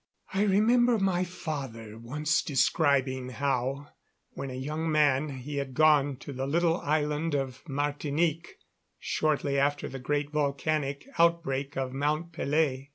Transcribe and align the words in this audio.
I 0.33 0.41
remember 0.45 0.97
my 0.97 1.23
father 1.23 1.95
once 1.95 2.41
describing 2.41 3.29
how, 3.29 3.89
when 4.31 4.49
a 4.49 4.55
young 4.55 4.91
man, 4.91 5.29
he 5.29 5.57
had 5.57 5.75
gone 5.75 6.17
to 6.21 6.33
the 6.33 6.47
little 6.47 6.77
island 6.81 7.35
of 7.35 7.61
Martinique 7.69 8.57
shortly 8.97 9.59
after 9.59 9.87
the 9.87 9.99
great 9.99 10.31
volcanic 10.31 11.05
outbreak 11.19 11.77
of 11.77 11.93
Mount 11.93 12.31
Pelée. 12.31 12.89